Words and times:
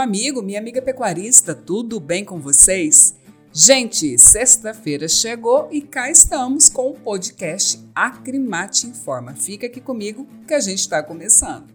amigo, 0.00 0.42
minha 0.42 0.58
amiga 0.58 0.80
pecuarista, 0.80 1.54
tudo 1.54 2.00
bem 2.00 2.24
com 2.24 2.40
vocês? 2.40 3.14
Gente, 3.52 4.18
sexta-feira 4.18 5.08
chegou 5.08 5.68
e 5.70 5.82
cá 5.82 6.10
estamos 6.10 6.68
com 6.68 6.90
o 6.90 6.94
podcast 6.94 7.84
Acrimate 7.94 8.86
Informa. 8.86 9.34
Fica 9.34 9.66
aqui 9.66 9.80
comigo 9.80 10.26
que 10.46 10.54
a 10.54 10.60
gente 10.60 10.78
está 10.78 11.02
começando. 11.02 11.68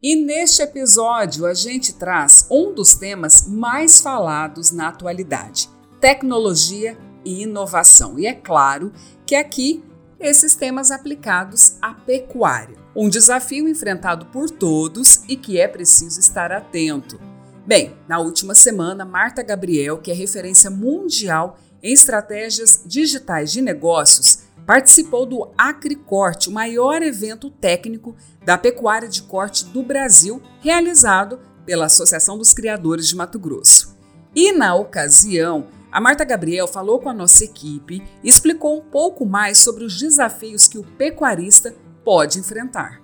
E 0.00 0.16
neste 0.16 0.62
episódio 0.62 1.44
a 1.44 1.52
gente 1.52 1.92
traz 1.92 2.46
um 2.50 2.72
dos 2.72 2.94
temas 2.94 3.46
mais 3.46 4.00
falados 4.00 4.70
na 4.70 4.88
atualidade: 4.88 5.68
tecnologia 6.00 6.96
e 7.24 7.42
inovação. 7.42 8.18
E 8.18 8.26
é 8.26 8.32
claro 8.32 8.92
que 9.26 9.34
aqui 9.34 9.82
esses 10.20 10.54
temas 10.54 10.90
aplicados 10.90 11.76
à 11.80 11.94
pecuária. 11.94 12.76
Um 12.94 13.08
desafio 13.08 13.68
enfrentado 13.68 14.26
por 14.26 14.50
todos 14.50 15.22
e 15.28 15.36
que 15.36 15.60
é 15.60 15.68
preciso 15.68 16.18
estar 16.18 16.50
atento. 16.50 17.20
Bem, 17.66 17.96
na 18.08 18.18
última 18.18 18.54
semana, 18.54 19.04
Marta 19.04 19.42
Gabriel, 19.42 19.98
que 19.98 20.10
é 20.10 20.14
referência 20.14 20.70
mundial 20.70 21.58
em 21.82 21.92
estratégias 21.92 22.82
digitais 22.84 23.52
de 23.52 23.60
negócios, 23.60 24.40
participou 24.66 25.24
do 25.24 25.50
Acricorte, 25.56 26.48
o 26.48 26.52
maior 26.52 27.02
evento 27.02 27.50
técnico 27.50 28.16
da 28.44 28.58
pecuária 28.58 29.08
de 29.08 29.22
corte 29.22 29.64
do 29.66 29.82
Brasil, 29.82 30.42
realizado 30.60 31.40
pela 31.64 31.86
Associação 31.86 32.36
dos 32.36 32.52
Criadores 32.52 33.06
de 33.06 33.14
Mato 33.14 33.38
Grosso. 33.38 33.96
E 34.34 34.52
na 34.52 34.74
ocasião, 34.74 35.68
a 35.90 36.00
Marta 36.00 36.24
Gabriel 36.24 36.68
falou 36.68 36.98
com 36.98 37.08
a 37.08 37.14
nossa 37.14 37.44
equipe 37.44 38.02
e 38.22 38.28
explicou 38.28 38.76
um 38.76 38.82
pouco 38.82 39.24
mais 39.24 39.58
sobre 39.58 39.84
os 39.84 39.98
desafios 39.98 40.68
que 40.68 40.78
o 40.78 40.84
pecuarista 40.84 41.74
pode 42.04 42.38
enfrentar. 42.38 43.00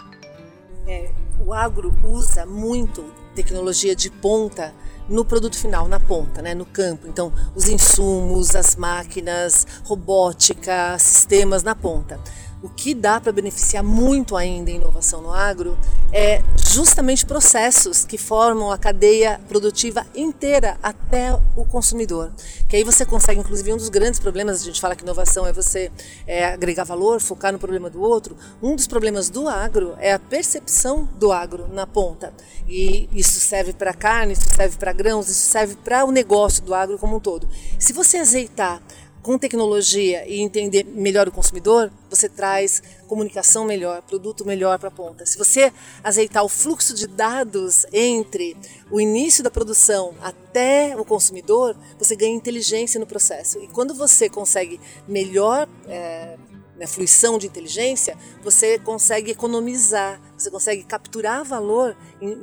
É, 0.87 1.11
o 1.45 1.53
agro 1.53 1.95
usa 2.05 2.45
muito 2.45 3.05
tecnologia 3.35 3.97
de 3.97 4.11
ponta 4.11 4.75
no 5.09 5.25
produto 5.25 5.59
final, 5.59 5.89
na 5.89 6.01
ponta, 6.01 6.41
né, 6.41 6.55
no 6.55 6.65
campo. 6.65 7.07
Então, 7.07 7.33
os 7.55 7.69
insumos, 7.69 8.55
as 8.55 8.77
máquinas, 8.77 9.67
robótica, 9.85 10.99
sistemas 10.99 11.63
na 11.63 11.75
ponta 11.75 12.21
o 12.65 12.69
que 12.71 12.95
dá 12.95 13.21
para 13.21 13.31
beneficiar 13.31 13.85
muito 13.85 14.35
ainda 14.35 14.71
em 14.71 14.77
inovação 14.77 15.21
no 15.21 15.31
agro 15.31 15.77
é 16.11 16.43
justamente 16.57 17.27
processos 17.27 18.07
que 18.07 18.17
formam 18.17 18.73
a 18.73 18.79
cadeia 18.79 19.39
produtiva 19.47 20.07
inteira 20.15 20.79
até 20.83 21.39
o 21.55 21.67
consumidor. 21.67 22.33
Que 22.67 22.77
aí 22.77 22.83
você 22.83 23.05
consegue, 23.05 23.39
inclusive, 23.39 23.71
um 23.71 23.77
dos 23.77 23.91
grandes 23.91 24.19
problemas, 24.19 24.63
a 24.63 24.65
gente 24.65 24.81
fala 24.81 24.97
que 24.97 25.03
inovação 25.03 25.47
é 25.47 25.53
você 25.53 25.93
é, 26.27 26.47
agregar 26.47 26.85
valor, 26.85 27.21
focar 27.21 27.53
no 27.53 27.59
problema 27.59 27.91
do 27.91 28.01
outro. 28.01 28.35
Um 28.63 28.75
dos 28.75 28.87
problemas 28.87 29.29
do 29.29 29.47
agro 29.47 29.95
é 29.99 30.15
a 30.15 30.19
percepção 30.19 31.07
do 31.19 31.33
agro 31.33 31.69
na 31.69 31.87
ponta. 31.87 32.33
E 32.67 33.11
isso 33.13 33.41
serve 33.41 33.75
para 33.75 33.93
carne, 33.93 34.33
isso 34.33 34.49
serve 34.57 34.79
para 34.79 34.91
grãos, 34.95 35.29
isso 35.29 35.51
serve 35.51 35.77
para 35.77 36.03
o 36.07 36.11
negócio 36.11 36.63
do 36.63 36.73
agro 36.73 36.97
como 36.97 37.17
um 37.17 37.21
todo. 37.21 37.47
Se 37.79 37.93
você 37.93 38.17
azeitar 38.17 38.81
com 39.25 39.39
tecnologia 39.39 40.29
e 40.29 40.43
entender 40.43 40.85
melhor 40.85 41.27
o 41.27 41.33
consumidor, 41.33 41.91
você 42.11 42.29
traz 42.29 42.83
comunicação 43.09 43.65
melhor, 43.65 44.03
produto 44.03 44.45
melhor 44.45 44.79
para 44.79 44.89
a 44.89 44.93
ponta. 44.93 45.25
Se 45.25 45.39
você 45.39 45.73
azeitar 46.03 46.45
o 46.45 46.49
fluxo 46.49 46.95
de 46.95 47.07
dados 47.07 47.87
entre 47.91 48.55
o 48.91 49.01
início 49.01 49.43
da 49.43 49.51
produção 49.51 50.15
até 50.21 50.95
o 50.95 51.07
consumidor, 51.07 51.75
você 51.99 52.15
ganha 52.15 52.35
inteligência 52.35 53.01
no 53.01 53.07
processo. 53.07 53.59
E 53.63 53.67
quando 53.69 53.95
você 53.95 54.29
consegue 54.29 54.79
melhor 55.09 55.67
é, 55.89 56.37
né, 56.77 56.87
fruição 56.87 57.39
de 57.39 57.47
inteligência, 57.47 58.17
você 58.43 58.79
consegue 58.79 59.31
economizar, 59.31 60.21
você 60.37 60.51
consegue 60.51 60.83
capturar 60.85 61.45
valor 61.45 61.97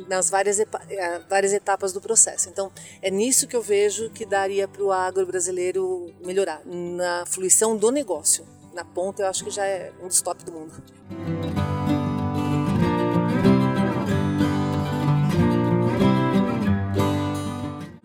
nas 0.07 0.29
várias, 0.29 0.59
eh, 0.59 0.67
várias 1.29 1.53
etapas 1.53 1.93
do 1.93 2.01
processo. 2.01 2.49
Então, 2.49 2.71
é 3.01 3.09
nisso 3.09 3.47
que 3.47 3.55
eu 3.55 3.61
vejo 3.61 4.09
que 4.09 4.25
daria 4.25 4.67
para 4.67 4.83
o 4.83 4.91
agro 4.91 5.25
brasileiro 5.25 6.13
melhorar, 6.23 6.61
na 6.65 7.25
fruição 7.25 7.75
do 7.75 7.91
negócio. 7.91 8.45
Na 8.73 8.85
ponta, 8.85 9.23
eu 9.23 9.27
acho 9.27 9.43
que 9.43 9.51
já 9.51 9.65
é 9.65 9.91
um 10.01 10.07
dos 10.07 10.21
top 10.21 10.43
do 10.45 10.51
mundo. 10.51 11.70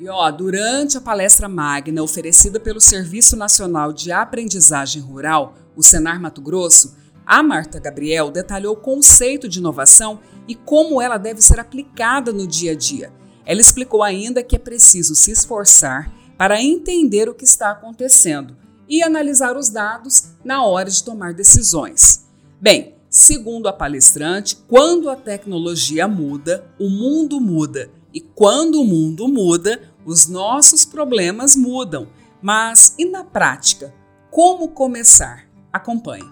Ó, 0.09 0.31
durante 0.31 0.97
a 0.97 1.01
palestra 1.01 1.49
magna 1.49 2.03
oferecida 2.03 2.61
pelo 2.61 2.81
Serviço 2.81 3.37
Nacional 3.37 3.93
de 3.93 4.13
Aprendizagem 4.13 5.03
Rural, 5.03 5.55
o 5.75 5.83
Senar 5.83 6.21
Mato 6.21 6.41
Grosso, 6.41 6.95
a 7.25 7.43
Marta 7.43 7.81
Gabriel 7.81 8.31
detalhou 8.31 8.75
o 8.75 8.81
conceito 8.81 9.49
de 9.49 9.59
inovação 9.59 10.21
e 10.47 10.55
como 10.55 11.03
ela 11.03 11.19
deve 11.19 11.43
ser 11.43 11.59
aplicada 11.59 12.33
no 12.33 12.47
dia 12.47 12.73
a 12.73 12.75
dia. 12.75 13.13
Ela 13.45 13.61
explicou 13.61 14.03
ainda 14.03 14.43
que 14.43 14.55
é 14.55 14.59
preciso 14.59 15.15
se 15.15 15.33
esforçar 15.33 16.13
para 16.39 16.63
entender 16.63 17.29
o 17.29 17.35
que 17.35 17.45
está 17.45 17.71
acontecendo 17.71 18.57
e 18.89 19.03
analisar 19.03 19.57
os 19.57 19.69
dados 19.69 20.29
na 20.45 20.65
hora 20.65 20.89
de 20.89 21.03
tomar 21.03 21.35
decisões. 21.35 22.27
Bem, 22.61 22.95
segundo 23.11 23.67
a 23.67 23.73
palestrante, 23.73 24.57
quando 24.69 25.11
a 25.11 25.17
tecnologia 25.17 26.07
muda, 26.07 26.65
o 26.79 26.89
mundo 26.89 27.41
muda. 27.41 27.91
E 28.15 28.21
quando 28.21 28.81
o 28.81 28.85
mundo 28.85 29.29
muda, 29.29 29.81
os 30.07 30.29
nossos 30.29 30.85
problemas 30.85 31.57
mudam. 31.57 32.09
Mas 32.41 32.95
e 32.97 33.05
na 33.05 33.25
prática? 33.25 33.93
Como 34.31 34.69
começar? 34.69 35.49
Acompanhe. 35.73 36.31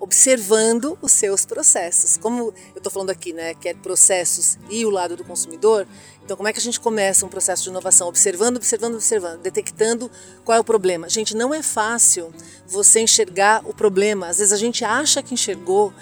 Observando 0.00 0.98
os 1.00 1.12
seus 1.12 1.44
processos. 1.44 2.16
Como 2.16 2.40
eu 2.40 2.54
estou 2.78 2.90
falando 2.90 3.10
aqui, 3.10 3.32
né, 3.32 3.54
que 3.54 3.68
é 3.68 3.74
processos 3.74 4.58
e 4.68 4.84
o 4.84 4.90
lado 4.90 5.16
do 5.16 5.24
consumidor, 5.24 5.86
então 6.24 6.36
como 6.36 6.48
é 6.48 6.52
que 6.52 6.58
a 6.58 6.62
gente 6.62 6.80
começa 6.80 7.26
um 7.26 7.28
processo 7.28 7.64
de 7.64 7.68
inovação? 7.68 8.08
Observando, 8.08 8.56
observando, 8.56 8.94
observando, 8.94 9.40
detectando 9.40 10.10
qual 10.44 10.56
é 10.56 10.60
o 10.60 10.64
problema. 10.64 11.08
Gente, 11.08 11.36
não 11.36 11.52
é 11.52 11.62
fácil 11.62 12.32
você 12.66 13.00
enxergar 13.00 13.62
o 13.64 13.74
problema. 13.74 14.28
Às 14.28 14.38
vezes 14.38 14.52
a 14.52 14.56
gente 14.56 14.84
acha 14.84 15.22
que 15.22 15.34
enxergou, 15.34 15.92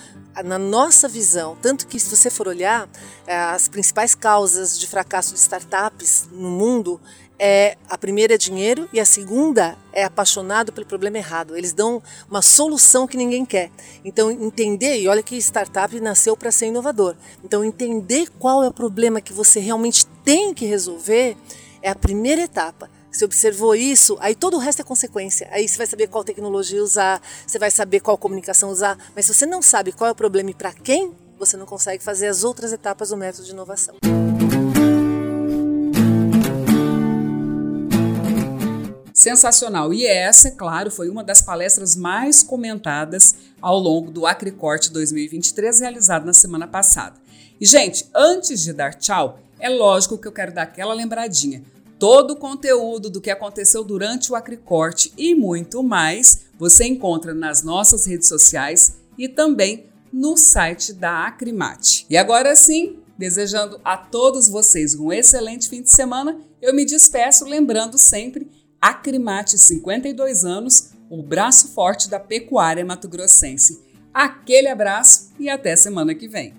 na 0.44 0.58
nossa 0.58 1.08
visão, 1.08 1.56
tanto 1.60 1.86
que 1.86 1.98
se 1.98 2.14
você 2.14 2.30
for 2.30 2.48
olhar 2.48 2.88
eh, 3.26 3.36
as 3.36 3.68
principais 3.68 4.14
causas 4.14 4.78
de 4.78 4.86
fracasso 4.86 5.34
de 5.34 5.40
startups 5.40 6.28
no 6.32 6.50
mundo, 6.50 7.00
é 7.42 7.78
a 7.88 7.96
primeira 7.96 8.34
é 8.34 8.38
dinheiro 8.38 8.86
e 8.92 9.00
a 9.00 9.04
segunda 9.04 9.74
é 9.94 10.04
apaixonado 10.04 10.72
pelo 10.72 10.86
problema 10.86 11.16
errado. 11.16 11.56
Eles 11.56 11.72
dão 11.72 12.02
uma 12.28 12.42
solução 12.42 13.06
que 13.06 13.16
ninguém 13.16 13.46
quer. 13.46 13.70
Então 14.04 14.30
entender, 14.30 15.00
e 15.00 15.08
olha 15.08 15.22
que 15.22 15.36
startup 15.38 15.98
nasceu 16.00 16.36
para 16.36 16.52
ser 16.52 16.66
inovador. 16.66 17.16
Então 17.42 17.64
entender 17.64 18.28
qual 18.38 18.62
é 18.62 18.68
o 18.68 18.72
problema 18.72 19.22
que 19.22 19.32
você 19.32 19.58
realmente 19.58 20.04
tem 20.22 20.52
que 20.52 20.66
resolver 20.66 21.34
é 21.80 21.88
a 21.88 21.94
primeira 21.94 22.42
etapa. 22.42 22.90
Você 23.12 23.24
observou 23.24 23.74
isso, 23.74 24.16
aí 24.20 24.36
todo 24.36 24.54
o 24.54 24.60
resto 24.60 24.82
é 24.82 24.84
consequência. 24.84 25.48
Aí 25.50 25.68
você 25.68 25.76
vai 25.76 25.86
saber 25.86 26.06
qual 26.06 26.22
tecnologia 26.22 26.82
usar, 26.82 27.20
você 27.44 27.58
vai 27.58 27.70
saber 27.70 28.00
qual 28.00 28.16
comunicação 28.16 28.70
usar, 28.70 28.96
mas 29.16 29.26
se 29.26 29.34
você 29.34 29.44
não 29.44 29.60
sabe 29.60 29.90
qual 29.90 30.08
é 30.08 30.12
o 30.12 30.14
problema 30.14 30.50
e 30.50 30.54
para 30.54 30.72
quem, 30.72 31.12
você 31.36 31.56
não 31.56 31.66
consegue 31.66 32.04
fazer 32.04 32.28
as 32.28 32.44
outras 32.44 32.72
etapas 32.72 33.08
do 33.08 33.16
método 33.16 33.44
de 33.44 33.50
inovação. 33.50 33.96
Sensacional! 39.12 39.92
E 39.92 40.06
essa, 40.06 40.48
é 40.48 40.50
claro, 40.52 40.90
foi 40.90 41.10
uma 41.10 41.24
das 41.24 41.42
palestras 41.42 41.96
mais 41.96 42.42
comentadas 42.42 43.34
ao 43.60 43.76
longo 43.78 44.10
do 44.10 44.24
Acricorte 44.24 44.90
2023, 44.92 45.80
realizado 45.80 46.24
na 46.24 46.32
semana 46.32 46.66
passada. 46.66 47.16
E, 47.60 47.66
gente, 47.66 48.08
antes 48.14 48.62
de 48.62 48.72
dar 48.72 48.94
tchau, 48.94 49.38
é 49.58 49.68
lógico 49.68 50.16
que 50.16 50.26
eu 50.26 50.32
quero 50.32 50.54
dar 50.54 50.62
aquela 50.62 50.94
lembradinha. 50.94 51.62
Todo 52.00 52.30
o 52.30 52.36
conteúdo 52.36 53.10
do 53.10 53.20
que 53.20 53.28
aconteceu 53.28 53.84
durante 53.84 54.32
o 54.32 54.34
Acricorte 54.34 55.12
e 55.18 55.34
muito 55.34 55.82
mais 55.82 56.46
você 56.58 56.86
encontra 56.86 57.34
nas 57.34 57.62
nossas 57.62 58.06
redes 58.06 58.26
sociais 58.26 58.96
e 59.18 59.28
também 59.28 59.84
no 60.10 60.34
site 60.34 60.94
da 60.94 61.26
Acrimate. 61.26 62.06
E 62.08 62.16
agora 62.16 62.56
sim, 62.56 63.00
desejando 63.18 63.78
a 63.84 63.98
todos 63.98 64.48
vocês 64.48 64.94
um 64.94 65.12
excelente 65.12 65.68
fim 65.68 65.82
de 65.82 65.90
semana, 65.90 66.40
eu 66.62 66.74
me 66.74 66.86
despeço 66.86 67.44
lembrando 67.44 67.98
sempre 67.98 68.50
Acrimate 68.80 69.58
52 69.58 70.42
anos, 70.42 70.92
o 71.10 71.22
braço 71.22 71.74
forte 71.74 72.08
da 72.08 72.18
pecuária 72.18 72.82
mato-grossense. 72.82 73.78
Aquele 74.14 74.68
abraço 74.68 75.32
e 75.38 75.50
até 75.50 75.76
semana 75.76 76.14
que 76.14 76.26
vem. 76.26 76.54